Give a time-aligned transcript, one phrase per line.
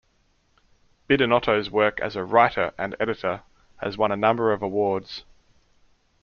[1.07, 3.43] Bidinotto's work as a writer and editor
[3.77, 5.25] has won a number of awards.